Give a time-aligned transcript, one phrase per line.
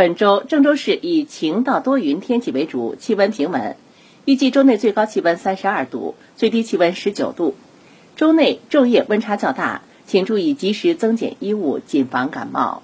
[0.00, 3.76] 本周郑州市以晴到多云天气为主气温平稳。
[4.24, 7.54] 预计周内最高气温三十二度最低气温十九度。
[8.16, 12.82] 周内昼夜温差较大请注意及时增减衣物谨防感冒。